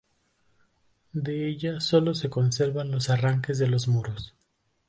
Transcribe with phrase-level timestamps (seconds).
[1.13, 4.33] De ella solo se conservan los arranques de los muros.